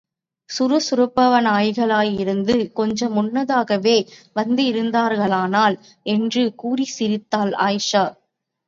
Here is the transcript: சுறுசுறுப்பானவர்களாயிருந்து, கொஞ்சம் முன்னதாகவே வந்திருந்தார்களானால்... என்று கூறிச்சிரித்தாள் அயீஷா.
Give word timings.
சுறுசுறுப்பானவர்களாயிருந்து, 0.49 2.71
கொஞ்சம் 2.71 3.13
முன்னதாகவே 3.13 4.07
வந்திருந்தார்களானால்... 4.35 5.79
என்று 6.07 6.55
கூறிச்சிரித்தாள் 6.63 7.51
அயீஷா. 7.61 8.19